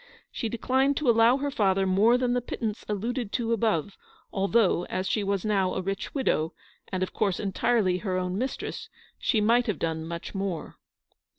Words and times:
She 0.31 0.49
declined 0.49 0.97
to 0.97 1.11
allow 1.11 1.37
her 1.37 1.51
father 1.51 1.85
more 1.85 2.17
than 2.17 2.33
the 2.33 2.41
pittance 2.41 2.83
alluded 2.89 3.31
to 3.33 3.53
above; 3.53 3.99
although, 4.33 4.83
as 4.85 5.07
she 5.07 5.23
was 5.23 5.45
now 5.45 5.75
a 5.75 5.81
rich 5.83 6.15
widow, 6.15 6.53
and 6.91 7.03
of 7.03 7.13
course 7.13 7.39
entirely 7.39 7.99
her 7.99 8.17
own 8.17 8.35
mistress, 8.35 8.89
she 9.19 9.41
might 9.41 9.67
have 9.67 9.77
done 9.77 10.07
much 10.07 10.33
more. 10.33 10.77